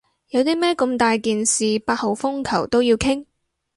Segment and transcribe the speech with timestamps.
[0.29, 3.23] 有啲咩咁大件事八號風球都要傾？